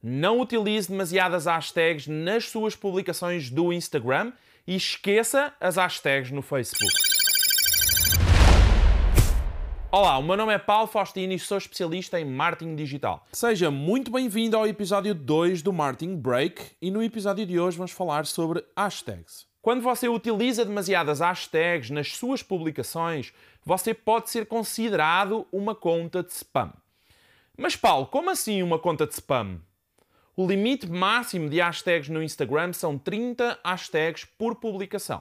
[0.00, 4.32] Não utilize demasiadas hashtags nas suas publicações do Instagram
[4.64, 6.94] e esqueça as hashtags no Facebook.
[9.90, 13.26] Olá, o meu nome é Paulo Faustino e sou especialista em marketing digital.
[13.32, 17.90] Seja muito bem-vindo ao episódio 2 do Marketing Break e no episódio de hoje vamos
[17.90, 19.48] falar sobre hashtags.
[19.60, 23.32] Quando você utiliza demasiadas hashtags nas suas publicações,
[23.64, 26.72] você pode ser considerado uma conta de spam.
[27.56, 29.60] Mas Paulo, como assim uma conta de spam?
[30.40, 35.20] O limite máximo de hashtags no Instagram são 30 hashtags por publicação.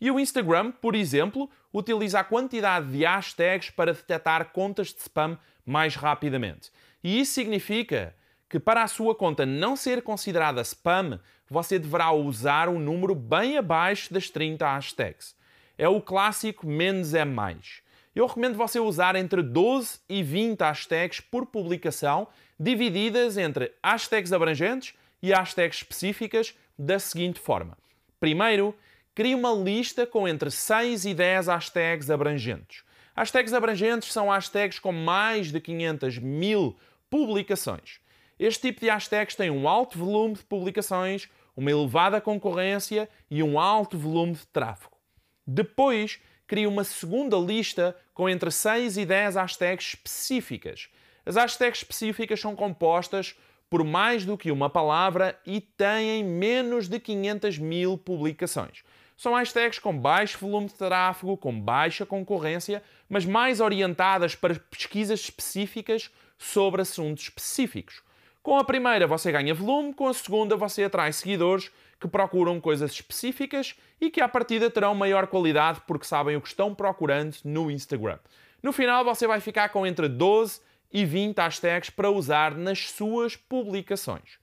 [0.00, 5.38] E o Instagram, por exemplo, utiliza a quantidade de hashtags para detectar contas de spam
[5.66, 6.72] mais rapidamente.
[7.02, 8.16] E isso significa
[8.48, 13.58] que para a sua conta não ser considerada spam, você deverá usar um número bem
[13.58, 15.36] abaixo das 30 hashtags.
[15.76, 17.82] É o clássico menos é mais.
[18.14, 22.28] Eu recomendo você usar entre 12 e 20 hashtags por publicação
[22.58, 27.76] divididas entre hashtags abrangentes e hashtags específicas da seguinte forma.
[28.20, 28.72] Primeiro,
[29.16, 32.84] crie uma lista com entre 6 e 10 hashtags abrangentes.
[33.16, 36.76] Hashtags abrangentes são hashtags com mais de 500 mil
[37.10, 37.98] publicações.
[38.38, 43.58] Este tipo de hashtags tem um alto volume de publicações, uma elevada concorrência e um
[43.58, 44.96] alto volume de tráfego.
[45.46, 50.88] Depois, crie uma segunda lista com entre 6 e 10 hashtags específicas.
[51.24, 53.34] As hashtags específicas são compostas
[53.70, 58.84] por mais do que uma palavra e têm menos de 500 mil publicações.
[59.16, 65.20] São hashtags com baixo volume de tráfego, com baixa concorrência, mas mais orientadas para pesquisas
[65.20, 68.02] específicas sobre assuntos específicos.
[68.44, 72.92] Com a primeira você ganha volume, com a segunda você atrai seguidores que procuram coisas
[72.92, 77.70] específicas e que à partida terão maior qualidade porque sabem o que estão procurando no
[77.70, 78.18] Instagram.
[78.62, 80.60] No final você vai ficar com entre 12
[80.92, 84.38] e 20 hashtags para usar nas suas publicações.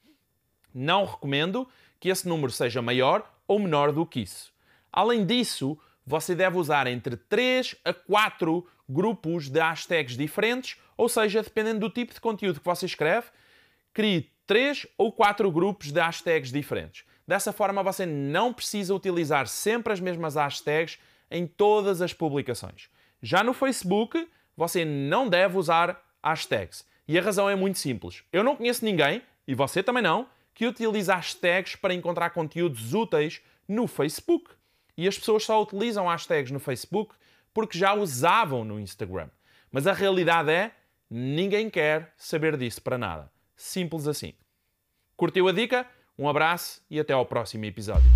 [0.74, 4.52] Não recomendo que esse número seja maior ou menor do que isso.
[4.92, 11.44] Além disso, você deve usar entre 3 a 4 grupos de hashtags diferentes, ou seja,
[11.44, 13.28] dependendo do tipo de conteúdo que você escreve,
[13.94, 17.04] crie 3 ou 4 grupos de hashtags diferentes.
[17.28, 22.90] Dessa forma, você não precisa utilizar sempre as mesmas hashtags em todas as publicações.
[23.22, 26.86] Já no Facebook, você não deve usar hashtags.
[27.08, 28.24] E a razão é muito simples.
[28.32, 33.42] Eu não conheço ninguém, e você também não, que utiliza hashtags para encontrar conteúdos úteis
[33.68, 34.52] no Facebook.
[34.98, 37.16] E as pessoas só utilizam hashtags no Facebook
[37.54, 39.30] porque já usavam no Instagram.
[39.72, 40.72] Mas a realidade é,
[41.10, 43.32] ninguém quer saber disso para nada.
[43.62, 44.34] Simples assim.
[45.16, 45.88] Curtiu a dica?
[46.18, 48.10] Um abraço e até ao próximo episódio.